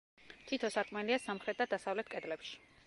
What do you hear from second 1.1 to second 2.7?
სამხრეთ და დასავლეთ კედლებში.